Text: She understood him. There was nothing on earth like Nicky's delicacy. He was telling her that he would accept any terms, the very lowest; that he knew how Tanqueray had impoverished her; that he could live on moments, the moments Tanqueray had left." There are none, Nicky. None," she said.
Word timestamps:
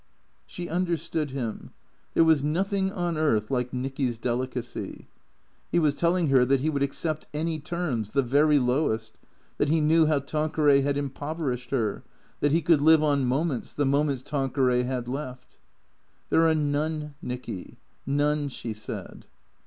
She 0.47 0.67
understood 0.67 1.29
him. 1.29 1.73
There 2.15 2.23
was 2.23 2.41
nothing 2.41 2.91
on 2.91 3.17
earth 3.19 3.51
like 3.51 3.71
Nicky's 3.71 4.17
delicacy. 4.17 5.07
He 5.71 5.77
was 5.77 5.93
telling 5.93 6.29
her 6.29 6.43
that 6.43 6.61
he 6.61 6.71
would 6.71 6.81
accept 6.81 7.27
any 7.35 7.59
terms, 7.59 8.13
the 8.13 8.23
very 8.23 8.57
lowest; 8.57 9.19
that 9.59 9.69
he 9.69 9.79
knew 9.79 10.07
how 10.07 10.17
Tanqueray 10.17 10.81
had 10.81 10.97
impoverished 10.97 11.69
her; 11.69 12.01
that 12.39 12.51
he 12.51 12.63
could 12.63 12.81
live 12.81 13.03
on 13.03 13.25
moments, 13.25 13.73
the 13.73 13.85
moments 13.85 14.23
Tanqueray 14.23 14.85
had 14.85 15.07
left." 15.07 15.59
There 16.31 16.47
are 16.47 16.55
none, 16.55 17.13
Nicky. 17.21 17.77
None," 18.07 18.49
she 18.49 18.73
said. 18.73 19.27